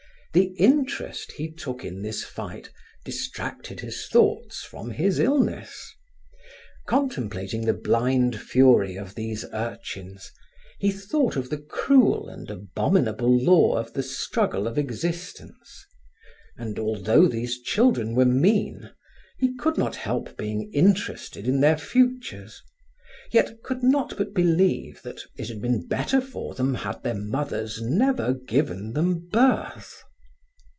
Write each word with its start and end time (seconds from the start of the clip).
The 0.33 0.53
interest 0.57 1.33
he 1.33 1.51
took 1.51 1.83
in 1.83 2.03
this 2.03 2.23
fight 2.23 2.69
distracted 3.03 3.81
his 3.81 4.07
thoughts 4.07 4.63
from 4.63 4.91
his 4.91 5.19
illness. 5.19 5.93
Contemplating 6.87 7.65
the 7.65 7.73
blind 7.73 8.39
fury 8.39 8.95
of 8.95 9.15
these 9.15 9.43
urchins, 9.51 10.31
he 10.79 10.89
thought 10.89 11.35
of 11.35 11.49
the 11.49 11.57
cruel 11.57 12.29
and 12.29 12.49
abominable 12.49 13.37
law 13.43 13.75
of 13.75 13.91
the 13.91 14.01
struggle 14.03 14.67
of 14.67 14.77
existence; 14.77 15.85
and, 16.55 16.79
although 16.79 17.27
these 17.27 17.59
children 17.59 18.15
were 18.15 18.23
mean, 18.23 18.89
he 19.37 19.53
could 19.57 19.77
not 19.77 19.97
help 19.97 20.37
being 20.37 20.71
interested 20.71 21.45
in 21.45 21.59
their 21.59 21.77
futures, 21.77 22.61
yet 23.33 23.61
could 23.63 23.83
not 23.83 24.15
but 24.17 24.33
believe 24.33 25.01
that 25.01 25.19
it 25.35 25.49
had 25.49 25.61
been 25.61 25.85
better 25.85 26.21
for 26.21 26.55
them 26.55 26.73
had 26.75 27.03
their 27.03 27.13
mothers 27.19 27.81
never 27.81 28.31
given 28.33 28.93
them 28.93 29.27
birth. 29.33 30.01